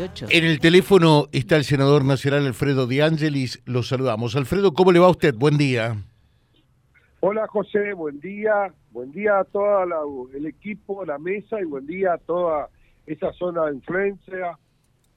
En 0.00 0.44
el 0.44 0.60
teléfono 0.60 1.26
está 1.32 1.56
el 1.56 1.64
senador 1.64 2.04
nacional 2.04 2.46
Alfredo 2.46 2.86
De 2.86 3.02
Angelis. 3.02 3.60
Lo 3.64 3.82
saludamos. 3.82 4.36
Alfredo, 4.36 4.72
¿cómo 4.72 4.92
le 4.92 5.00
va 5.00 5.06
a 5.06 5.10
usted? 5.10 5.34
Buen 5.34 5.58
día. 5.58 5.96
Hola 7.18 7.48
José, 7.48 7.94
buen 7.94 8.20
día. 8.20 8.72
Buen 8.92 9.10
día 9.10 9.40
a 9.40 9.44
todo 9.44 10.28
el 10.32 10.46
equipo, 10.46 11.04
la 11.04 11.18
mesa 11.18 11.60
y 11.60 11.64
buen 11.64 11.84
día 11.84 12.12
a 12.12 12.18
toda 12.18 12.68
esa 13.06 13.32
zona 13.32 13.64
de 13.64 13.74
influencia, 13.74 14.56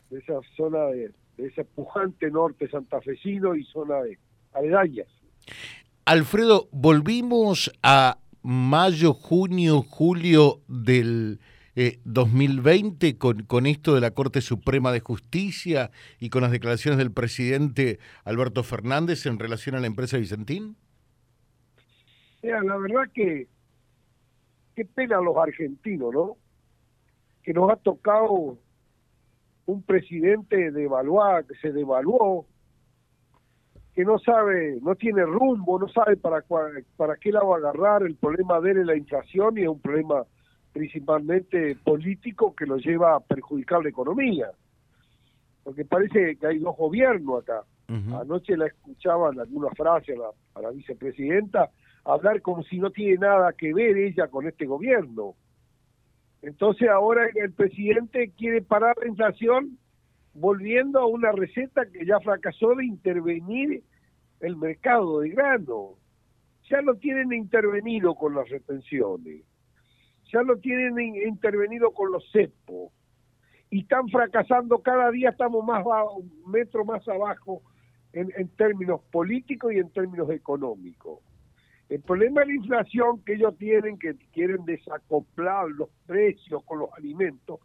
de 0.09 0.17
esa 0.17 0.39
zona 0.57 0.85
de, 0.85 1.11
ese 1.37 1.63
pujante 1.63 2.31
norte 2.31 2.67
santafesino 2.67 3.53
y 3.53 3.63
zona 3.65 4.01
de 4.01 4.17
aledañas. 4.51 5.09
Alfredo, 6.05 6.69
volvimos 6.71 7.71
a 7.83 8.17
mayo, 8.41 9.13
junio, 9.13 9.83
julio 9.83 10.61
del 10.67 11.39
2020 11.75 13.07
eh, 13.07 13.17
con, 13.17 13.43
con 13.43 13.65
esto 13.65 13.95
de 13.95 14.01
la 14.01 14.11
Corte 14.11 14.41
Suprema 14.41 14.91
de 14.91 14.99
Justicia 14.99 15.91
y 16.19 16.29
con 16.29 16.41
las 16.41 16.51
declaraciones 16.51 16.97
del 16.97 17.11
presidente 17.11 17.99
Alberto 18.23 18.63
Fernández 18.63 19.25
en 19.25 19.39
relación 19.39 19.75
a 19.75 19.79
la 19.79 19.87
empresa 19.87 20.17
Vicentín? 20.17 20.75
la 22.41 22.77
verdad 22.77 23.03
que 23.13 23.47
qué 24.75 24.85
pena 24.85 25.21
los 25.21 25.37
argentinos, 25.37 26.13
¿no? 26.13 26.37
Que 27.43 27.53
nos 27.53 27.71
ha 27.71 27.75
tocado 27.75 28.57
un 29.65 29.83
presidente 29.83 30.71
devaluado, 30.71 31.47
que 31.47 31.55
se 31.55 31.71
devaluó, 31.71 32.45
que 33.93 34.03
no 34.05 34.19
sabe, 34.19 34.79
no 34.81 34.95
tiene 34.95 35.23
rumbo, 35.23 35.79
no 35.79 35.87
sabe 35.89 36.17
para, 36.17 36.43
para 36.97 37.15
qué 37.17 37.31
la 37.31 37.43
va 37.43 37.55
a 37.55 37.59
agarrar, 37.59 38.03
el 38.03 38.15
problema 38.15 38.59
de 38.59 38.71
él 38.71 38.77
es 38.79 38.85
la 38.85 38.95
inflación 38.95 39.57
y 39.57 39.61
es 39.61 39.67
un 39.67 39.79
problema 39.79 40.25
principalmente 40.71 41.75
político 41.83 42.55
que 42.55 42.65
lo 42.65 42.77
lleva 42.77 43.15
a 43.15 43.19
perjudicar 43.19 43.83
la 43.83 43.89
economía. 43.89 44.51
Porque 45.63 45.85
parece 45.85 46.37
que 46.37 46.47
hay 46.47 46.59
dos 46.59 46.75
gobiernos 46.75 47.43
acá. 47.43 47.63
Anoche 47.87 48.55
la 48.55 48.67
escuchaba 48.67 49.31
en 49.33 49.41
alguna 49.41 49.69
frase 49.71 50.13
a 50.13 50.17
la, 50.17 50.29
a 50.55 50.61
la 50.61 50.69
vicepresidenta 50.71 51.71
hablar 52.05 52.41
como 52.41 52.63
si 52.63 52.79
no 52.79 52.89
tiene 52.89 53.17
nada 53.17 53.51
que 53.51 53.73
ver 53.73 53.97
ella 53.97 54.29
con 54.29 54.47
este 54.47 54.65
gobierno. 54.65 55.35
Entonces 56.41 56.87
ahora 56.87 57.27
el 57.35 57.51
presidente 57.51 58.31
quiere 58.37 58.61
parar 58.61 58.95
la 59.01 59.09
inflación 59.09 59.77
volviendo 60.33 60.99
a 60.99 61.05
una 61.05 61.33
receta 61.33 61.85
que 61.91 62.05
ya 62.05 62.21
fracasó 62.21 62.75
de 62.75 62.85
intervenir 62.85 63.83
el 64.39 64.55
mercado 64.55 65.19
de 65.19 65.29
grano. 65.31 65.95
Ya 66.69 66.81
lo 66.81 66.95
tienen 66.95 67.33
intervenido 67.33 68.15
con 68.15 68.35
las 68.35 68.47
retenciones 68.47 69.43
ya 70.31 70.41
lo 70.41 70.57
tienen 70.57 70.97
intervenido 71.15 71.91
con 71.91 72.11
los 72.11 72.29
CEPO. 72.31 72.91
Y 73.69 73.81
están 73.81 74.07
fracasando 74.09 74.79
cada 74.79 75.11
día, 75.11 75.29
estamos 75.29 75.65
más 75.65 75.85
un 76.15 76.51
metro 76.51 76.83
más 76.83 77.07
abajo 77.07 77.61
en, 78.13 78.31
en 78.35 78.49
términos 78.49 79.01
políticos 79.11 79.73
y 79.73 79.77
en 79.79 79.89
términos 79.91 80.29
económicos. 80.29 81.19
El 81.87 82.01
problema 82.01 82.41
de 82.41 82.47
la 82.47 82.53
inflación 82.53 83.21
que 83.23 83.33
ellos 83.33 83.57
tienen, 83.57 83.97
que 83.97 84.15
quieren 84.33 84.63
desacoplar 84.65 85.69
los 85.69 85.89
precios 86.05 86.63
con 86.63 86.79
los 86.79 86.89
alimentos, 86.93 87.59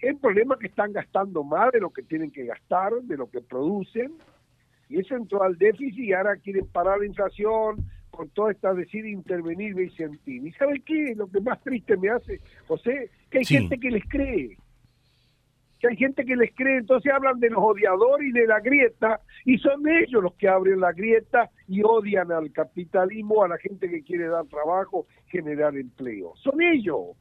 el 0.00 0.16
problema 0.16 0.58
que 0.58 0.68
están 0.68 0.92
gastando 0.92 1.42
más 1.42 1.72
de 1.72 1.80
lo 1.80 1.90
que 1.90 2.02
tienen 2.02 2.30
que 2.30 2.46
gastar, 2.46 2.92
de 3.02 3.16
lo 3.16 3.28
que 3.30 3.40
producen, 3.40 4.14
y 4.88 5.00
eso 5.00 5.16
entró 5.16 5.42
al 5.42 5.58
déficit 5.58 5.98
y 5.98 6.12
ahora 6.12 6.36
quieren 6.36 6.66
parar 6.68 6.98
la 6.98 7.06
inflación, 7.06 7.84
toda 8.34 8.52
esta 8.52 8.74
decide 8.74 9.10
intervenir 9.10 9.74
Vicentín. 9.74 10.46
¿Y 10.46 10.52
sabe 10.52 10.80
qué? 10.80 11.14
Lo 11.16 11.28
que 11.28 11.40
más 11.40 11.60
triste 11.62 11.96
me 11.96 12.10
hace, 12.10 12.40
José, 12.66 13.10
que 13.30 13.38
hay 13.38 13.44
gente 13.44 13.78
que 13.78 13.90
les 13.90 14.04
cree. 14.08 14.56
Que 15.80 15.88
hay 15.88 15.96
gente 15.96 16.24
que 16.24 16.34
les 16.34 16.52
cree, 16.56 16.78
entonces 16.78 17.12
hablan 17.12 17.38
de 17.38 17.50
los 17.50 17.62
odiadores 17.62 18.28
y 18.28 18.32
de 18.32 18.48
la 18.48 18.58
grieta, 18.58 19.20
y 19.44 19.58
son 19.58 19.86
ellos 19.86 20.22
los 20.22 20.34
que 20.34 20.48
abren 20.48 20.80
la 20.80 20.92
grieta 20.92 21.50
y 21.68 21.82
odian 21.84 22.32
al 22.32 22.50
capitalismo, 22.50 23.44
a 23.44 23.48
la 23.48 23.58
gente 23.58 23.88
que 23.88 24.02
quiere 24.02 24.26
dar 24.26 24.44
trabajo, 24.46 25.06
generar 25.28 25.76
empleo. 25.76 26.34
Son 26.36 26.60
ellos. 26.60 27.16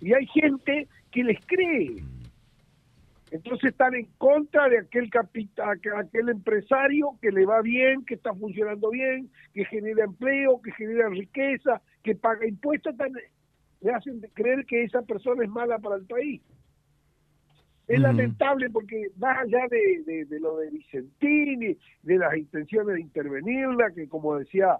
Y 0.00 0.12
hay 0.12 0.26
gente 0.26 0.86
que 1.10 1.24
les 1.24 1.44
cree. 1.46 2.04
Entonces 3.30 3.70
están 3.70 3.94
en 3.94 4.06
contra 4.18 4.68
de 4.68 4.78
aquel 4.78 5.10
capital, 5.10 5.80
aquel 5.96 6.28
empresario 6.28 7.18
que 7.20 7.32
le 7.32 7.44
va 7.44 7.60
bien, 7.60 8.04
que 8.04 8.14
está 8.14 8.32
funcionando 8.34 8.90
bien, 8.90 9.30
que 9.52 9.64
genera 9.64 10.04
empleo, 10.04 10.60
que 10.62 10.70
genera 10.72 11.08
riqueza, 11.08 11.82
que 12.04 12.14
paga 12.14 12.46
impuestos, 12.46 12.94
le 13.80 13.90
hacen 13.92 14.20
creer 14.32 14.64
que 14.64 14.84
esa 14.84 15.02
persona 15.02 15.42
es 15.42 15.50
mala 15.50 15.78
para 15.78 15.96
el 15.96 16.06
país. 16.06 16.40
Es 17.88 18.00
lamentable 18.00 18.68
porque 18.70 19.10
más 19.16 19.38
allá 19.38 19.66
de, 19.70 20.24
de, 20.24 20.40
lo 20.40 20.58
de 20.58 20.70
Vicentini, 20.70 21.76
de 22.02 22.18
las 22.18 22.36
intenciones 22.36 22.94
de 22.94 23.00
intervenirla, 23.00 23.92
que 23.92 24.08
como 24.08 24.36
decía 24.36 24.78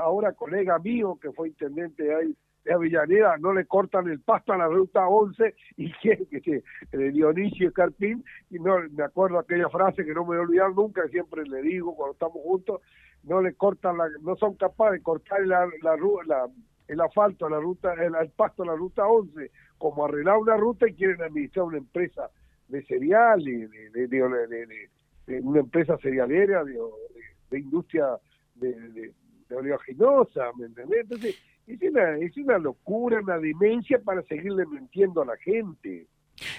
ahora 0.00 0.32
colega 0.32 0.78
mío 0.78 1.18
que 1.20 1.30
fue 1.32 1.48
intendente 1.48 2.12
ahí 2.14 2.36
de 2.64 2.72
Avellaneda 2.72 3.36
no 3.38 3.52
le 3.52 3.66
cortan 3.66 4.08
el 4.08 4.20
pasto 4.20 4.52
a 4.52 4.58
la 4.58 4.68
ruta 4.68 5.06
11 5.06 5.54
y 5.76 5.92
que, 6.02 6.26
que, 6.40 6.62
de 6.96 7.10
Dionisio 7.10 7.68
Escarpín, 7.68 8.24
y 8.50 8.58
no 8.58 8.78
me 8.90 9.04
acuerdo 9.04 9.38
aquella 9.38 9.68
frase 9.68 10.04
que 10.04 10.14
no 10.14 10.22
me 10.22 10.28
voy 10.28 10.36
a 10.38 10.40
olvidar 10.40 10.74
nunca, 10.74 11.06
siempre 11.08 11.44
le 11.44 11.62
digo 11.62 11.94
cuando 11.94 12.12
estamos 12.12 12.42
juntos, 12.42 12.80
no 13.22 13.40
le 13.40 13.54
cortan 13.54 13.98
la, 13.98 14.08
no 14.22 14.36
son 14.36 14.54
capaces 14.54 14.98
de 14.98 15.02
cortar 15.02 15.46
la, 15.46 15.66
la, 15.82 15.96
la 16.26 16.48
el 16.88 17.00
asfalto 17.00 17.46
a 17.46 17.50
la 17.50 17.58
ruta, 17.58 17.94
el, 17.94 18.30
pasto 18.30 18.62
a 18.62 18.66
la 18.66 18.74
ruta 18.74 19.06
11, 19.06 19.50
como 19.78 20.04
arreglar 20.04 20.38
una 20.38 20.56
ruta 20.56 20.88
y 20.88 20.94
quieren 20.94 21.22
administrar 21.22 21.66
una 21.66 21.78
empresa 21.78 22.30
de 22.68 22.84
cereales, 22.84 23.70
de, 23.92 24.06
de, 24.06 25.40
una 25.40 25.60
empresa 25.60 25.96
cerealera, 25.98 26.62
de, 26.64 27.58
industria 27.58 28.18
de, 28.56 29.12
oleaginosa, 29.50 30.50
¿me 30.58 30.66
entendés? 30.66 31.00
Entonces, 31.02 31.38
es 31.66 31.80
una, 31.82 32.18
es 32.18 32.36
una 32.36 32.58
locura, 32.58 33.20
una 33.20 33.38
demencia 33.38 33.98
para 33.98 34.22
seguirle 34.22 34.66
mintiendo 34.66 35.22
a 35.22 35.26
la 35.26 35.36
gente. 35.38 36.06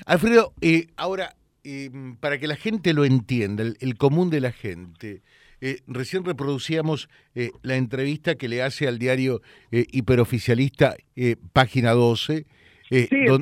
Alfredo, 0.06 0.54
eh, 0.62 0.88
ahora, 0.98 1.36
eh, 1.64 1.90
para 2.20 2.38
que 2.38 2.48
la 2.48 2.56
gente 2.56 2.94
lo 2.94 3.06
entienda, 3.06 3.64
el, 3.64 3.98
común 3.98 4.30
de 4.30 4.42
la 4.42 4.52
gente, 4.52 5.22
eh, 5.62 5.78
recién 5.88 6.26
reproducíamos 6.26 7.10
la 7.62 7.76
entrevista 7.76 8.36
que 8.36 8.48
le 8.48 8.62
hace 8.62 8.88
al 8.88 9.00
diario 9.00 9.42
hiperoficialista 9.72 10.96
Página 11.54 11.92
12. 11.92 12.46
sí, 12.90 13.08
el, 13.12 13.42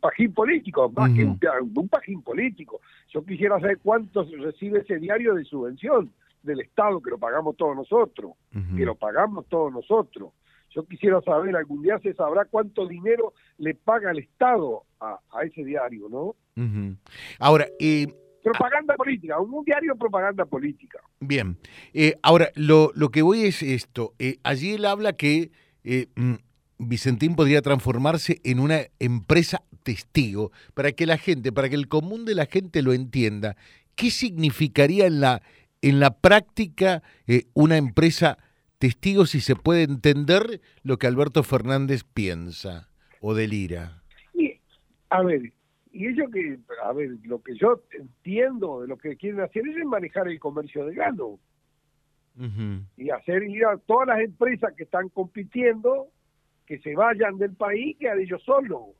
pajín 0.00 0.32
político, 0.32 0.86
un, 0.86 1.88
pajín 1.88 2.22
político. 2.22 2.80
Yo 3.12 3.24
quisiera 3.24 3.58
saber 3.60 3.78
cuánto 3.82 4.24
recibe 4.38 4.80
ese 4.80 4.98
diario 4.98 5.34
de 5.34 5.44
subvención 5.44 6.12
del 6.42 6.60
Estado, 6.60 7.00
que 7.00 7.10
lo 7.10 7.18
pagamos 7.18 7.56
todos 7.56 7.74
nosotros, 7.74 8.32
que 8.76 8.84
lo 8.84 8.94
pagamos 8.94 9.46
todos 9.48 9.72
nosotros. 9.72 10.32
Yo 10.70 10.84
quisiera 10.84 11.20
saber, 11.22 11.56
algún 11.56 11.82
día 11.82 11.98
se 12.02 12.14
sabrá 12.14 12.44
cuánto 12.44 12.86
dinero 12.86 13.32
le 13.56 13.74
paga 13.74 14.10
el 14.10 14.18
Estado 14.18 14.84
a, 15.00 15.18
ese 15.44 15.64
diario, 15.64 16.08
¿no? 16.08 16.36
Ahora, 17.38 17.66
eh, 17.78 18.06
propaganda 18.42 18.94
política, 18.96 19.38
un, 19.38 19.64
diario 19.64 19.92
de 19.92 19.98
propaganda 19.98 20.44
política. 20.44 20.98
Bien, 21.20 21.56
eh, 21.94 22.16
ahora, 22.22 22.50
lo, 22.54 22.90
lo 22.94 23.10
que 23.10 23.22
voy 23.22 23.44
es 23.44 23.62
esto. 23.62 24.14
Eh, 24.18 24.38
allí 24.42 24.72
él 24.72 24.84
habla 24.84 25.12
que 25.14 25.50
mm, 25.84 26.34
Vicentín 26.78 27.34
podría 27.34 27.62
transformarse 27.62 28.40
en 28.44 28.60
una 28.60 28.80
empresa 28.98 29.62
testigo, 29.82 30.52
para 30.74 30.92
que 30.92 31.06
la 31.06 31.16
gente, 31.16 31.50
para 31.50 31.68
que 31.68 31.76
el 31.76 31.88
común 31.88 32.24
de 32.24 32.34
la 32.34 32.46
gente 32.46 32.82
lo 32.82 32.92
entienda. 32.92 33.56
¿Qué 33.94 34.10
significaría 34.10 35.06
en 35.06 35.20
la, 35.20 35.42
en 35.80 35.98
la 35.98 36.10
práctica 36.10 37.02
una 37.54 37.78
empresa 37.78 38.38
testigo 38.78 39.26
si 39.26 39.40
se 39.40 39.56
puede 39.56 39.82
entender 39.82 40.60
lo 40.82 40.98
que 40.98 41.06
Alberto 41.06 41.42
Fernández 41.42 42.04
piensa 42.04 42.88
o 43.20 43.34
delira. 43.34 44.02
a 45.10 45.22
ver, 45.22 45.52
y 45.92 46.06
ello 46.06 46.30
que, 46.30 46.58
a 46.84 46.92
ver, 46.92 47.10
lo 47.24 47.42
que 47.42 47.56
yo 47.56 47.82
entiendo 47.92 48.82
de 48.82 48.88
lo 48.88 48.96
que 48.98 49.16
quieren 49.16 49.40
hacer 49.40 49.66
es 49.66 49.84
manejar 49.84 50.28
el 50.28 50.38
comercio 50.38 50.84
de 50.84 50.94
grano. 50.94 51.38
Y 52.96 53.10
hacer 53.10 53.42
ir 53.42 53.66
a 53.66 53.78
todas 53.78 54.06
las 54.06 54.20
empresas 54.20 54.72
que 54.76 54.84
están 54.84 55.08
compitiendo 55.08 56.06
que 56.66 56.78
se 56.78 56.94
vayan 56.94 57.36
del 57.36 57.56
país, 57.56 57.96
que 57.98 58.08
a 58.08 58.14
ellos 58.14 58.40
solos. 58.44 58.94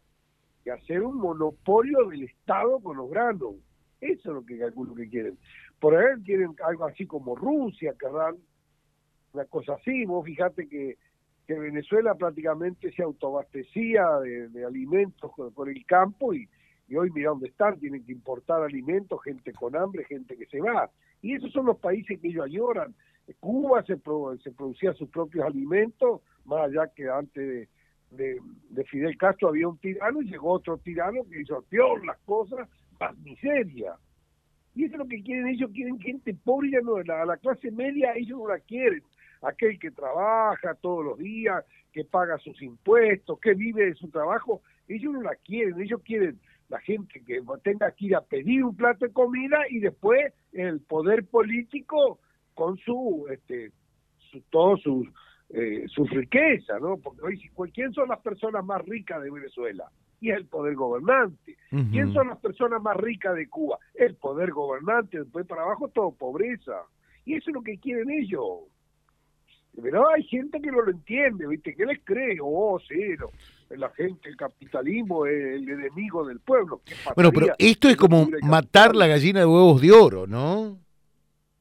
Y 0.64 0.70
hacer 0.70 1.02
un 1.02 1.18
monopolio 1.18 2.08
del 2.08 2.24
Estado 2.24 2.80
con 2.80 2.96
los 2.96 3.08
granos. 3.08 3.54
Eso 4.00 4.30
es 4.30 4.34
lo 4.34 4.44
que 4.44 4.58
calculo 4.58 4.92
que 4.96 5.08
quieren. 5.08 5.38
Por 5.78 5.94
ahí 5.94 6.20
quieren 6.24 6.56
algo 6.66 6.86
así 6.86 7.06
como 7.06 7.36
Rusia, 7.36 7.94
querrán 7.96 8.38
una 9.32 9.44
cosa 9.46 9.74
así. 9.74 10.04
Vos 10.04 10.24
fijate 10.24 10.68
que, 10.68 10.96
que 11.46 11.58
Venezuela 11.58 12.14
prácticamente 12.14 12.92
se 12.92 13.02
autoabastecía 13.02 14.04
de, 14.20 14.64
alimentos 14.64 15.30
por, 15.54 15.68
el 15.68 15.84
campo 15.86 16.34
y, 16.34 16.48
y 16.88 16.96
hoy 16.96 17.10
mira 17.10 17.30
dónde 17.30 17.48
están, 17.48 17.78
tienen 17.78 18.04
que 18.04 18.12
importar 18.12 18.62
alimentos, 18.62 19.22
gente 19.22 19.52
con 19.52 19.76
hambre, 19.76 20.04
gente 20.04 20.36
que 20.36 20.46
se 20.46 20.60
va. 20.60 20.90
Y 21.22 21.34
esos 21.34 21.52
son 21.52 21.66
los 21.66 21.78
países 21.78 22.20
que 22.20 22.28
ellos 22.28 22.44
añoran. 22.44 22.94
Cuba 23.40 23.82
se, 23.82 23.96
se 24.42 24.52
producía 24.52 24.92
sus 24.94 25.08
propios 25.10 25.44
alimentos, 25.44 26.22
más 26.44 26.60
allá 26.60 26.88
que 26.94 27.08
antes 27.08 27.68
de, 28.10 28.40
Fidel 28.86 29.16
Castro 29.18 29.48
había 29.48 29.68
un 29.68 29.78
tirano 29.78 30.22
y 30.22 30.30
llegó 30.30 30.52
otro 30.52 30.78
tirano 30.78 31.24
que 31.30 31.42
hizo 31.42 31.62
peor 31.68 32.04
las 32.06 32.18
cosas, 32.20 32.68
más 32.98 33.16
miseria. 33.18 33.94
Y 34.74 34.84
eso 34.84 34.94
es 34.94 34.98
lo 34.98 35.08
que 35.08 35.22
quieren 35.22 35.48
ellos, 35.48 35.70
quieren 35.72 35.98
gente 35.98 36.34
pobre, 36.44 36.70
ya 36.70 36.80
no, 36.80 37.02
la, 37.02 37.24
la 37.24 37.36
clase 37.36 37.70
media 37.70 38.14
ellos 38.14 38.38
no 38.38 38.48
la 38.48 38.60
quieren. 38.60 39.02
Aquel 39.42 39.78
que 39.78 39.90
trabaja 39.90 40.74
todos 40.74 41.04
los 41.04 41.18
días, 41.18 41.64
que 41.92 42.04
paga 42.04 42.38
sus 42.38 42.60
impuestos, 42.62 43.38
que 43.40 43.54
vive 43.54 43.86
de 43.86 43.94
su 43.94 44.10
trabajo, 44.10 44.62
ellos 44.88 45.12
no 45.12 45.22
la 45.22 45.34
quieren, 45.36 45.80
ellos 45.80 46.00
quieren 46.04 46.38
la 46.68 46.80
gente 46.80 47.22
que 47.24 47.40
tenga 47.62 47.90
que 47.92 48.06
ir 48.06 48.16
a 48.16 48.20
pedir 48.20 48.64
un 48.64 48.76
plato 48.76 49.06
de 49.06 49.12
comida 49.12 49.58
y 49.70 49.80
después 49.80 50.32
el 50.52 50.80
poder 50.80 51.24
político 51.24 52.18
con 52.54 52.76
su, 52.78 53.26
este, 53.30 53.72
su, 54.30 54.40
todo 54.50 54.76
sus 54.76 55.08
eh, 55.50 55.86
su 55.88 56.04
riqueza, 56.04 56.78
¿no? 56.78 56.98
Porque 56.98 57.22
hoy, 57.22 57.70
¿quién 57.72 57.92
son 57.94 58.08
las 58.08 58.20
personas 58.20 58.62
más 58.64 58.84
ricas 58.84 59.22
de 59.22 59.30
Venezuela? 59.30 59.90
Y 60.20 60.30
es 60.30 60.36
el 60.36 60.46
poder 60.46 60.74
gobernante. 60.74 61.56
¿Quién 61.70 62.12
son 62.12 62.28
las 62.28 62.38
personas 62.38 62.82
más 62.82 62.96
ricas 62.96 63.34
de 63.34 63.48
Cuba? 63.48 63.78
El 63.94 64.16
poder 64.16 64.50
gobernante. 64.50 65.20
Después 65.20 65.46
para 65.46 65.62
abajo 65.62 65.88
todo 65.88 66.10
pobreza. 66.10 66.82
Y 67.24 67.36
eso 67.36 67.48
es 67.50 67.54
lo 67.54 67.62
que 67.62 67.78
quieren 67.78 68.10
ellos. 68.10 68.64
Pero 69.80 70.08
hay 70.10 70.22
gente 70.24 70.60
que 70.60 70.70
no 70.70 70.82
lo 70.82 70.90
entiende, 70.90 71.46
¿viste? 71.46 71.74
¿Qué 71.74 71.86
les 71.86 72.00
cree? 72.04 72.38
Oh, 72.42 72.80
cero. 72.86 73.30
La 73.70 73.90
gente, 73.90 74.28
el 74.28 74.36
capitalismo 74.36 75.26
es 75.26 75.54
el 75.54 75.68
enemigo 75.68 76.26
del 76.26 76.40
pueblo. 76.40 76.80
Bueno, 77.14 77.30
pero 77.30 77.48
esto 77.58 77.88
es 77.88 77.96
como 77.96 78.28
matar 78.42 78.96
la 78.96 79.06
gallina 79.06 79.40
de 79.40 79.46
huevos 79.46 79.80
de 79.80 79.92
oro, 79.92 80.26
¿no? 80.26 80.78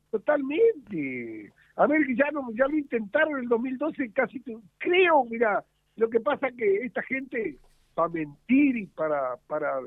Totalmente. 0.09 1.51
A 1.75 1.85
ver, 1.85 2.01
ya, 2.15 2.31
no, 2.31 2.49
ya 2.53 2.65
lo 2.67 2.77
intentaron 2.77 3.33
en 3.33 3.43
el 3.43 3.49
2012 3.49 4.11
casi, 4.11 4.41
creo, 4.79 5.25
mira, 5.25 5.63
lo 5.95 6.09
que 6.09 6.19
pasa 6.19 6.49
que 6.51 6.77
esta 6.77 7.03
gente, 7.03 7.59
para 7.93 8.09
mentir 8.09 8.77
y 8.77 8.85
para, 8.87 9.35
para 9.47 9.79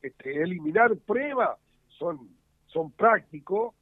este, 0.00 0.42
eliminar 0.42 0.96
pruebas, 0.96 1.58
son, 1.88 2.28
son 2.66 2.90
prácticos, 2.92 3.74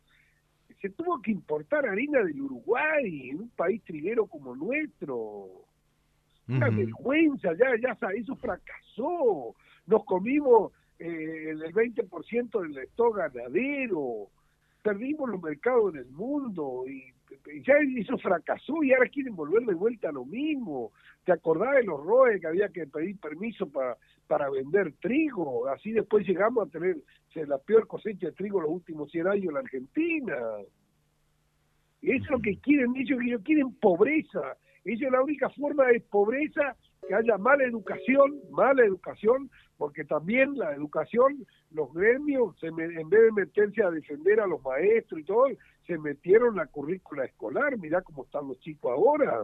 se 0.81 0.91
tuvo 0.91 1.21
que 1.23 1.31
importar 1.31 1.87
harina 1.87 2.23
del 2.23 2.41
Uruguay 2.41 3.31
en 3.31 3.41
un 3.41 3.49
país 3.51 3.83
triguero 3.85 4.27
como 4.27 4.55
nuestro. 4.55 5.49
Una 6.49 6.71
vergüenza, 6.71 7.55
ya, 7.55 7.71
ya 7.83 7.99
eso 8.15 8.37
fracasó. 8.37 9.57
Nos 9.87 10.05
comimos 10.05 10.73
eh, 10.99 11.51
el 11.51 11.61
20% 11.75 12.61
del 12.63 12.79
stock 12.85 13.17
ganadero, 13.17 14.29
perdimos 14.83 15.29
los 15.29 15.43
mercados 15.43 15.95
en 15.95 16.01
el 16.01 16.11
mundo 16.11 16.85
y 16.87 17.13
ya 17.65 17.75
eso 17.97 18.19
fracasó 18.19 18.83
y 18.83 18.93
ahora 18.93 19.09
quieren 19.09 19.35
volver 19.35 19.65
de 19.65 19.75
vuelta 19.75 20.09
a 20.09 20.13
lo 20.13 20.25
mismo. 20.25 20.93
¿Te 21.25 21.33
acordás 21.33 21.77
de 21.77 21.85
los 21.85 22.05
ROE 22.05 22.41
que 22.41 22.47
había 22.47 22.69
que 22.69 22.87
pedir 22.87 23.19
permiso 23.19 23.69
para, 23.69 23.97
para 24.27 24.51
vender 24.51 24.95
trigo? 25.01 25.69
Así 25.69 25.93
después 25.93 26.27
llegamos 26.27 26.67
a 26.67 26.71
tener 26.71 26.97
la 27.45 27.59
peor 27.59 27.87
cosecha 27.87 28.29
de 28.29 28.33
trigo 28.33 28.61
los 28.61 28.71
últimos 28.71 29.11
100 29.11 29.27
años 29.27 29.45
en 29.47 29.55
la 29.55 29.61
Argentina. 29.61 30.37
Eso 32.03 32.25
es 32.25 32.31
lo 32.31 32.41
que 32.41 32.59
quieren 32.59 32.97
ellos, 32.97 33.19
ellos 33.23 33.43
quieren 33.45 33.75
pobreza. 33.75 34.57
Ellos 34.85 35.11
la 35.11 35.23
única 35.23 35.51
forma 35.51 35.87
de 35.87 36.01
pobreza 36.01 36.77
que 37.07 37.15
haya 37.15 37.39
mala 37.39 37.65
educación, 37.65 38.41
mala 38.51 38.85
educación, 38.85 39.51
porque 39.77 40.05
también 40.05 40.57
la 40.59 40.73
educación, 40.73 41.47
los 41.71 41.93
gremios, 41.93 42.59
se 42.59 42.69
en 42.69 42.77
vez 42.77 43.23
de 43.23 43.33
meterse 43.33 43.83
a 43.83 43.91
defender 43.91 44.41
a 44.41 44.47
los 44.47 44.63
maestros 44.63 45.21
y 45.21 45.25
todo, 45.25 45.47
se 45.87 45.99
metieron 45.99 46.57
la 46.57 46.67
currícula 46.67 47.25
escolar, 47.25 47.77
mirá 47.79 48.03
cómo 48.03 48.25
están 48.25 48.49
los 48.49 48.59
chicos 48.61 48.91
ahora, 48.91 49.43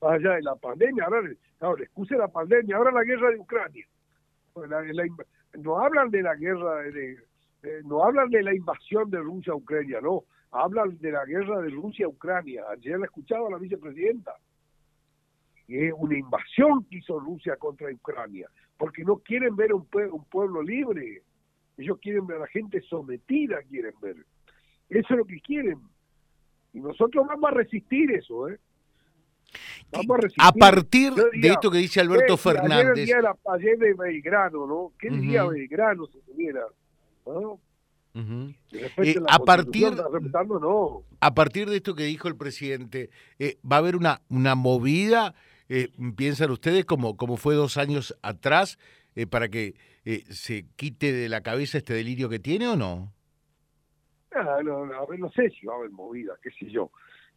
allá 0.00 0.32
de 0.34 0.42
la 0.42 0.56
pandemia, 0.56 1.04
ahora, 1.04 1.30
ahora 1.60 1.84
excuse 1.84 2.16
la 2.16 2.28
pandemia, 2.28 2.76
ahora 2.76 2.92
la 2.92 3.04
guerra 3.04 3.30
de 3.30 3.38
Ucrania. 3.38 3.86
Pues 4.52 4.70
no 5.58 5.78
hablan 5.78 6.10
de 6.10 6.22
la 6.22 6.34
guerra, 6.34 6.82
de, 6.82 7.16
no 7.84 8.04
hablan 8.04 8.30
de 8.30 8.42
la 8.42 8.54
invasión 8.54 9.10
de 9.10 9.18
Rusia 9.18 9.52
a 9.52 9.56
Ucrania, 9.56 10.00
no, 10.00 10.24
hablan 10.50 10.98
de 10.98 11.12
la 11.12 11.24
guerra 11.24 11.60
de 11.60 11.70
Rusia 11.70 12.06
a 12.06 12.08
Ucrania. 12.08 12.64
Ayer 12.70 12.98
la 12.98 13.06
escuchaba 13.06 13.50
la 13.50 13.58
vicepresidenta 13.58 14.34
es 15.68 15.92
una 15.96 16.18
invasión 16.18 16.84
que 16.84 16.98
hizo 16.98 17.18
Rusia 17.18 17.56
contra 17.56 17.92
Ucrania, 17.92 18.48
porque 18.76 19.04
no 19.04 19.18
quieren 19.18 19.56
ver 19.56 19.72
un, 19.72 19.86
un 20.12 20.24
pueblo 20.24 20.62
libre, 20.62 21.22
ellos 21.76 21.98
quieren 22.00 22.26
ver 22.26 22.38
a 22.38 22.40
la 22.40 22.46
gente 22.48 22.80
sometida, 22.82 23.62
quieren 23.68 23.94
ver. 24.00 24.16
Eso 24.88 25.08
es 25.14 25.18
lo 25.18 25.24
que 25.24 25.40
quieren. 25.40 25.78
Y 26.72 26.80
nosotros 26.80 27.26
vamos 27.26 27.50
a 27.50 27.54
resistir 27.54 28.10
eso, 28.12 28.48
¿eh? 28.48 28.58
Vamos 29.92 30.18
a, 30.18 30.20
resistir. 30.22 30.44
a 30.44 30.52
partir 30.52 31.12
de 31.14 31.48
esto 31.48 31.70
que 31.70 31.78
dice 31.78 32.00
Alberto 32.00 32.36
Fernández. 32.36 33.04
Ayer, 33.04 33.06
día 33.06 33.36
ayer 33.52 33.78
de 33.78 33.94
Belgrano, 33.94 34.66
¿no? 34.66 34.92
¿Qué 34.98 35.08
Belgrano 35.10 36.06
se 36.06 36.18
tuviera? 36.20 36.62
¿no? 37.26 37.60
Eh, 38.14 39.16
a 39.28 39.38
partir 39.40 39.92
no. 39.92 41.02
a 41.18 41.34
partir 41.34 41.68
de 41.68 41.76
esto 41.76 41.96
que 41.96 42.04
dijo 42.04 42.28
el 42.28 42.36
presidente 42.36 43.10
eh, 43.40 43.58
va 43.68 43.76
a 43.76 43.78
haber 43.80 43.96
una 43.96 44.22
una 44.28 44.54
movida 44.54 45.34
eh, 45.68 45.88
piensan 46.16 46.50
ustedes 46.50 46.84
como, 46.84 47.16
como 47.16 47.36
fue 47.36 47.54
dos 47.54 47.76
años 47.76 48.18
atrás 48.22 48.78
eh, 49.16 49.26
para 49.26 49.48
que 49.48 49.74
eh, 50.04 50.24
se 50.30 50.66
quite 50.76 51.12
de 51.12 51.28
la 51.28 51.42
cabeza 51.42 51.78
este 51.78 51.94
delirio 51.94 52.28
que 52.28 52.38
tiene 52.38 52.68
o 52.68 52.76
no? 52.76 53.12
Ah, 54.32 54.58
no, 54.64 54.84
no, 54.84 55.06
no 55.06 55.30
sé 55.30 55.50
si 55.50 55.66
va 55.66 55.74
a 55.74 55.76
haber 55.78 55.90
movida, 55.90 56.34
qué 56.42 56.50
sé 56.50 56.66
yo. 56.70 56.90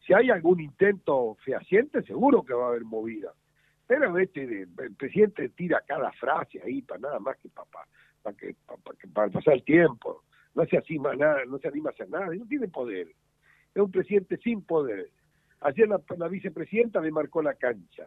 Si 0.04 0.12
hay 0.12 0.30
algún 0.30 0.60
intento 0.60 1.36
fehaciente, 1.44 2.02
seguro 2.02 2.42
que 2.42 2.54
va 2.54 2.66
a 2.66 2.68
haber 2.68 2.84
movida. 2.84 3.32
Pero 3.86 4.18
este, 4.18 4.62
el 4.62 4.94
presidente 4.96 5.48
tira 5.50 5.82
cada 5.86 6.12
frase 6.12 6.60
ahí 6.62 6.82
para 6.82 7.00
nada 7.00 7.18
más 7.20 7.38
que 7.38 7.48
para, 7.48 7.66
para, 8.22 8.36
que, 8.36 8.54
para, 9.14 9.30
pasar 9.30 9.54
el 9.54 9.64
tiempo. 9.64 10.24
No 10.54 10.66
se 10.66 10.76
anima 10.76 11.14
nada, 11.14 11.44
no 11.46 11.58
se 11.58 11.68
anima 11.68 11.90
a 11.90 11.92
hacer 11.92 12.10
nada, 12.10 12.26
no 12.34 12.46
tiene 12.46 12.68
poder. 12.68 13.08
Es 13.74 13.82
un 13.82 13.90
presidente 13.90 14.36
sin 14.38 14.62
poder. 14.62 15.10
Ayer 15.60 15.88
la, 15.88 16.28
vicepresidenta 16.28 17.00
me 17.00 17.10
marcó 17.10 17.42
la 17.42 17.54
cancha. 17.54 18.06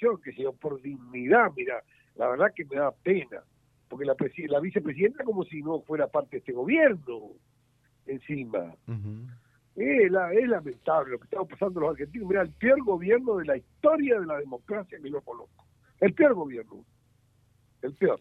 Yo, 0.00 0.18
que 0.18 0.32
sé 0.32 0.42
yo, 0.42 0.52
por 0.52 0.80
dignidad, 0.82 1.52
mira, 1.56 1.82
la 2.16 2.28
verdad 2.28 2.52
que 2.54 2.64
me 2.64 2.76
da 2.76 2.90
pena, 2.90 3.42
porque 3.88 4.04
la, 4.04 4.16
la 4.48 4.60
vicepresidenta 4.60 5.24
como 5.24 5.44
si 5.44 5.62
no 5.62 5.80
fuera 5.82 6.08
parte 6.08 6.32
de 6.32 6.38
este 6.38 6.52
gobierno 6.52 7.30
encima. 8.06 8.74
es, 9.76 10.10
lamentable 10.10 11.12
lo 11.12 11.18
que 11.18 11.24
estamos 11.24 11.48
pasando 11.48 11.80
los 11.80 11.90
argentinos. 11.90 12.28
Mira, 12.28 12.42
el 12.42 12.52
peor 12.52 12.82
gobierno 12.84 13.36
de 13.36 13.44
la 13.46 13.56
historia 13.56 14.20
de 14.20 14.26
la 14.26 14.38
democracia 14.38 14.98
que 15.00 15.10
yo 15.10 15.20
conozco. 15.22 15.66
El 16.00 16.12
peor 16.12 16.34
gobierno. 16.34 16.84
El 17.82 17.94
peor. 17.94 18.20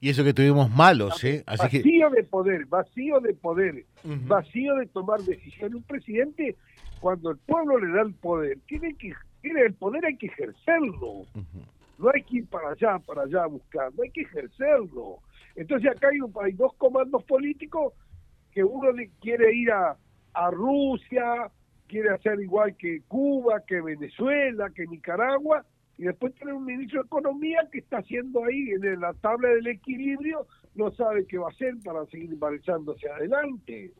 Y 0.00 0.08
eso 0.08 0.24
que 0.24 0.32
tuvimos 0.32 0.70
malos, 0.70 1.22
¿eh? 1.24 1.44
Así 1.46 1.78
vacío 1.78 2.10
de 2.10 2.24
poder, 2.24 2.64
vacío 2.64 3.20
de 3.20 3.34
poder, 3.34 3.84
vacío 4.02 4.74
de 4.76 4.86
tomar 4.86 5.20
decisiones. 5.20 5.74
Un 5.74 5.82
presidente 5.82 6.56
cuando 7.00 7.30
el 7.30 7.36
pueblo 7.36 7.78
le 7.78 7.92
da 7.92 8.02
el 8.02 8.14
poder, 8.14 8.58
tiene 8.66 8.94
que 8.94 9.12
tiene 9.42 9.60
el 9.62 9.74
poder 9.74 10.04
hay 10.06 10.16
que 10.16 10.26
ejercerlo. 10.26 11.26
No 11.98 12.10
hay 12.14 12.22
que 12.22 12.38
ir 12.38 12.46
para 12.46 12.70
allá, 12.70 12.98
para 12.98 13.22
allá 13.22 13.44
buscando, 13.46 14.02
hay 14.02 14.10
que 14.10 14.22
ejercerlo. 14.22 15.18
Entonces 15.54 15.90
acá 15.90 16.08
hay, 16.08 16.20
un, 16.20 16.32
hay 16.42 16.52
dos 16.52 16.72
comandos 16.76 17.22
políticos 17.24 17.92
que 18.52 18.64
uno 18.64 18.88
quiere 19.20 19.54
ir 19.54 19.70
a, 19.70 19.96
a 20.32 20.50
Rusia, 20.50 21.50
quiere 21.86 22.10
hacer 22.10 22.40
igual 22.40 22.74
que 22.76 23.02
Cuba, 23.06 23.62
que 23.66 23.82
Venezuela, 23.82 24.70
que 24.70 24.86
Nicaragua, 24.86 25.64
y 26.00 26.04
después 26.04 26.34
tiene 26.34 26.54
un 26.54 26.64
ministro 26.64 27.02
de 27.02 27.06
Economía 27.08 27.68
que 27.70 27.80
está 27.80 27.98
haciendo 27.98 28.42
ahí 28.42 28.70
en 28.70 29.00
la 29.00 29.12
tabla 29.12 29.50
del 29.50 29.66
equilibrio, 29.66 30.46
no 30.74 30.90
sabe 30.92 31.26
qué 31.26 31.36
va 31.36 31.48
a 31.48 31.50
hacer 31.50 31.74
para 31.84 32.06
seguir 32.06 32.34
marchando 32.38 32.94
hacia 32.94 33.14
adelante. 33.16 33.92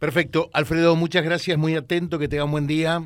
Perfecto. 0.00 0.50
Alfredo, 0.52 0.96
muchas 0.96 1.24
gracias, 1.24 1.56
muy 1.56 1.76
atento, 1.76 2.18
que 2.18 2.26
tengan 2.26 2.50
buen 2.50 2.66
día. 2.66 3.00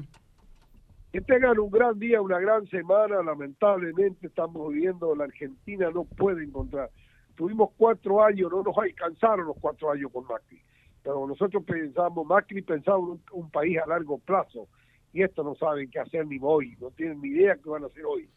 Que 1.12 1.20
tengan 1.20 1.58
un 1.58 1.70
gran 1.70 1.98
día, 1.98 2.22
una 2.22 2.40
gran 2.40 2.66
semana. 2.68 3.22
Lamentablemente 3.22 4.28
estamos 4.28 4.72
viviendo, 4.72 5.14
la 5.14 5.24
Argentina 5.24 5.90
no 5.92 6.04
puede 6.04 6.44
encontrar. 6.44 6.88
Tuvimos 7.34 7.72
cuatro 7.76 8.24
años, 8.24 8.50
no 8.50 8.62
nos 8.62 8.78
alcanzaron 8.78 9.48
los 9.48 9.56
cuatro 9.60 9.90
años 9.90 10.10
con 10.10 10.24
Macri. 10.26 10.62
Pero 11.02 11.26
nosotros 11.26 11.62
pensamos, 11.62 12.26
Macri 12.26 12.62
pensaba 12.62 13.00
en 13.00 13.20
un, 13.32 13.50
país 13.50 13.76
a 13.84 13.86
largo 13.86 14.16
plazo. 14.16 14.66
Y 15.12 15.22
esto 15.22 15.42
no 15.42 15.54
saben 15.54 15.90
qué 15.90 16.00
hacer 16.00 16.26
ni 16.26 16.38
hoy, 16.40 16.76
no 16.80 16.90
tienen 16.90 17.20
ni 17.20 17.28
idea 17.28 17.56
qué 17.56 17.68
van 17.68 17.84
a 17.84 17.86
hacer 17.86 18.04
hoy. 18.04 18.28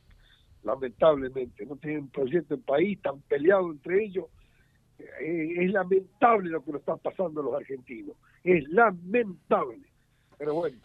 Lamentablemente, 0.64 1.66
no 1.66 1.76
tienen 1.76 2.08
proyecto 2.10 2.54
en 2.54 2.62
país, 2.62 2.98
están 2.98 3.22
peleados 3.22 3.72
entre 3.72 4.04
ellos 4.04 4.26
eh, 5.20 5.66
es 5.66 5.72
lamentable 5.72 6.50
lo 6.50 6.64
que 6.64 6.72
nos 6.72 6.82
está 6.82 6.96
pasando 6.98 7.42
los 7.42 7.54
argentinos. 7.54 8.16
Es 8.44 8.68
lamentable. 8.70 9.82
Pero 10.38 10.56
bueno, 10.56 10.78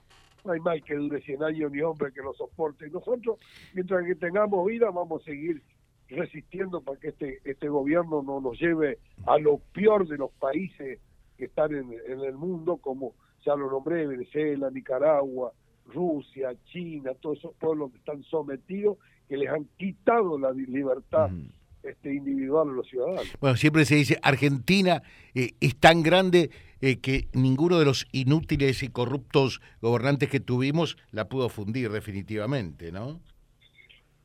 no 0.45 0.52
hay 0.52 0.61
mal 0.61 0.83
que 0.83 0.95
dure 0.95 1.21
100 1.21 1.43
años 1.43 1.73
ni 1.73 1.81
hombre 1.81 2.12
que 2.12 2.23
lo 2.23 2.33
soporte. 2.35 2.87
Y 2.87 2.90
nosotros, 2.90 3.38
mientras 3.75 4.05
que 4.05 4.14
tengamos 4.14 4.66
vida, 4.66 4.90
vamos 4.90 5.23
a 5.23 5.25
seguir 5.25 5.62
resistiendo 6.09 6.81
para 6.83 6.99
que 7.00 7.09
este, 7.09 7.40
este 7.45 7.69
gobierno 7.69 8.23
no 8.23 8.40
nos 8.40 8.59
lleve 8.61 8.99
a 9.26 9.38
lo 9.38 9.59
peor 9.73 10.07
de 10.07 10.19
los 10.19 10.31
países 10.33 11.00
que 11.37 11.45
están 11.47 11.75
en, 11.75 11.93
el 11.93 12.35
mundo, 12.35 12.76
como 12.76 13.14
ya 13.45 13.57
lo 13.57 13.71
nombré, 13.71 14.07
Venezuela, 14.07 14.71
Nicaragua, 14.71 15.52
Rusia, 15.93 16.55
China, 16.66 17.12
todos 17.21 17.38
esos 17.38 17.55
pueblos 17.55 17.93
que 17.93 17.99
están 17.99 18.23
sometidos, 18.25 18.99
que 19.28 19.37
les 19.37 19.49
han 19.49 19.64
quitado 19.76 20.38
la 20.38 20.50
libertad 20.52 21.31
este, 21.83 22.14
individual 22.14 22.69
a 22.69 22.73
los 22.73 22.88
ciudadanos. 22.88 23.37
Bueno, 23.40 23.57
siempre 23.57 23.85
se 23.85 23.97
dice, 23.97 24.19
Argentina 24.23 25.02
eh, 25.35 25.52
es 25.61 25.76
tan 25.76 26.02
grande 26.02 26.50
eh, 26.81 26.99
que 27.00 27.28
ninguno 27.33 27.78
de 27.78 27.85
los 27.85 28.07
inútiles 28.12 28.83
y 28.83 28.88
corruptos 28.88 29.61
gobernantes 29.81 30.28
que 30.28 30.40
tuvimos 30.40 30.97
la 31.12 31.28
pudo 31.28 31.49
fundir 31.49 31.90
definitivamente, 31.90 32.93
¿no? 32.93 33.21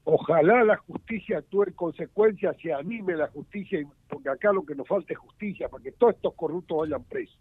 Ojalá 0.03 0.63
la 0.63 0.77
justicia 0.77 1.37
actúe 1.37 1.63
en 1.67 1.73
consecuencia, 1.73 2.53
se 2.61 2.73
anime 2.73 3.15
la 3.15 3.27
justicia, 3.27 3.79
porque 4.09 4.29
acá 4.29 4.51
lo 4.51 4.65
que 4.65 4.73
nos 4.73 4.87
falta 4.87 5.13
es 5.13 5.19
justicia, 5.19 5.69
para 5.69 5.83
que 5.83 5.91
todos 5.91 6.15
estos 6.15 6.33
corruptos 6.33 6.79
vayan 6.79 7.03
presos. 7.03 7.37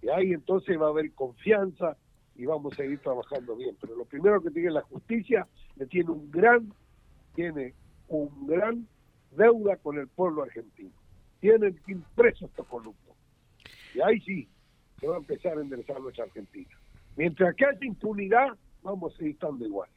Y 0.00 0.08
ahí 0.08 0.32
entonces 0.32 0.80
va 0.80 0.86
a 0.86 0.90
haber 0.90 1.12
confianza 1.12 1.96
y 2.38 2.44
vamos 2.46 2.72
a 2.72 2.76
seguir 2.76 2.98
trabajando 3.00 3.56
bien. 3.56 3.76
Pero 3.80 3.96
lo 3.96 4.04
primero 4.04 4.40
que 4.42 4.50
tiene 4.50 4.70
la 4.70 4.82
justicia, 4.82 5.46
le 5.76 5.86
tiene 5.86 6.10
un 6.10 6.30
gran, 6.30 6.72
tiene 7.34 7.74
un 8.08 8.46
gran 8.46 8.86
deuda 9.32 9.76
con 9.76 9.98
el 9.98 10.08
pueblo 10.08 10.42
argentino. 10.42 10.92
Tienen 11.40 11.76
que 11.84 11.92
ir 11.92 12.00
presos 12.14 12.50
estos 12.50 12.66
corruptos. 12.66 13.14
Y 13.94 14.00
ahí 14.00 14.20
sí, 14.20 14.48
se 15.00 15.06
va 15.06 15.16
a 15.16 15.18
empezar 15.18 15.58
a 15.58 15.60
enderezar 15.60 16.00
nuestra 16.00 16.24
Argentina. 16.24 16.76
Mientras 17.16 17.54
que 17.54 17.64
haya 17.64 17.78
impunidad, 17.82 18.56
vamos 18.82 19.14
a 19.14 19.16
seguir 19.16 19.32
estando 19.32 19.66
igual. 19.66 19.88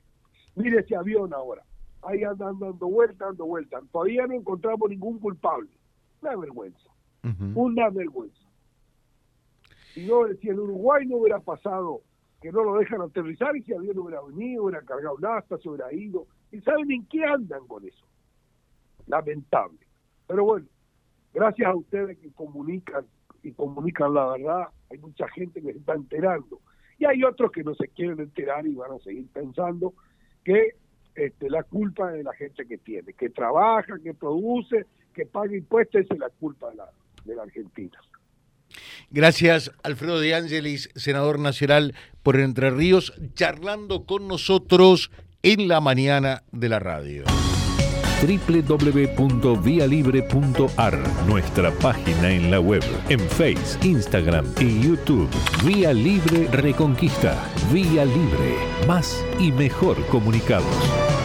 Mire 0.56 0.80
ese 0.80 0.96
avión 0.96 1.34
ahora. 1.34 1.64
Ahí 2.02 2.24
andan 2.24 2.58
dando 2.60 2.88
vueltas, 2.88 3.20
dando 3.20 3.46
vueltas. 3.46 3.84
Todavía 3.92 4.26
no 4.26 4.36
encontramos 4.36 4.90
ningún 4.90 5.20
culpable. 5.20 5.70
Una 6.22 6.36
vergüenza. 6.38 6.90
Una 7.56 7.90
vergüenza. 7.90 8.40
Si, 9.94 10.06
no, 10.06 10.28
si 10.42 10.50
en 10.50 10.60
Uruguay 10.60 11.06
no 11.06 11.18
hubiera 11.18 11.40
pasado 11.40 12.02
que 12.42 12.52
no 12.52 12.64
lo 12.64 12.76
dejan 12.78 13.02
aterrizar 13.02 13.56
y 13.56 13.64
si 13.64 13.72
el 13.72 13.80
avión 13.80 14.00
hubiera 14.00 14.22
venido, 14.22 14.64
hubiera 14.64 14.82
cargado 14.82 15.18
nafta, 15.20 15.58
se 15.58 15.70
hubiera 15.70 15.92
ido. 15.94 16.28
¿Y 16.52 16.62
saben 16.62 16.92
en 16.92 17.06
qué 17.08 17.26
andan 17.26 17.66
con 17.68 17.86
eso? 17.86 18.06
Lamentable. 19.08 19.80
Pero 20.28 20.46
bueno, 20.46 20.68
gracias 21.34 21.68
a 21.68 21.76
ustedes 21.76 22.18
que 22.18 22.32
comunican 22.32 23.06
y 23.44 23.52
comunican 23.52 24.14
la 24.14 24.28
verdad, 24.34 24.68
hay 24.90 24.98
mucha 25.00 25.28
gente 25.30 25.62
que 25.62 25.74
se 25.74 25.80
está 25.80 25.94
enterando. 25.94 26.62
Y 26.98 27.06
hay 27.06 27.24
otros 27.24 27.52
que 27.52 27.64
no 27.64 27.74
se 27.76 27.88
quieren 27.90 28.20
enterar 28.20 28.68
y 28.68 28.76
van 28.76 28.92
a 28.92 29.00
seguir 29.00 29.28
pensando 29.32 29.94
que 30.44 30.76
este, 31.16 31.50
la 31.50 31.64
culpa 31.64 32.12
es 32.12 32.18
de 32.18 32.24
la 32.24 32.34
gente 32.34 32.66
que 32.66 32.78
tiene, 32.78 33.14
que 33.14 33.30
trabaja, 33.30 34.00
que 34.00 34.14
produce, 34.14 34.86
que 35.14 35.26
paga 35.26 35.56
impuestos, 35.56 36.02
esa 36.02 36.14
es 36.14 36.20
la 36.20 36.30
culpa 36.30 36.70
de 36.70 36.76
la, 36.78 36.90
de 37.26 37.36
la 37.36 37.44
Argentina. 37.44 38.00
Gracias, 39.12 39.72
Alfredo 39.84 40.20
de 40.20 40.36
Ángelis, 40.36 40.90
senador 40.96 41.40
nacional 41.40 41.96
por 42.22 42.40
Entre 42.40 42.70
Ríos, 42.70 43.14
charlando 43.34 44.06
con 44.06 44.28
nosotros 44.28 45.10
en 45.42 45.68
la 45.68 45.82
mañana 45.82 46.44
de 46.52 46.70
la 46.70 46.80
radio 46.80 47.26
www.vialibre.ar, 48.22 51.00
nuestra 51.26 51.72
página 51.72 52.32
en 52.32 52.52
la 52.52 52.60
web, 52.60 52.84
en 53.08 53.20
Face, 53.20 53.80
Instagram 53.84 54.46
y 54.60 54.82
YouTube. 54.82 55.30
Vía 55.64 55.94
Libre 55.94 56.48
Reconquista. 56.52 57.38
Vía 57.72 58.04
Libre. 58.06 58.56
Más 58.88 59.24
y 59.40 59.52
mejor 59.52 60.04
comunicados. 60.08 61.19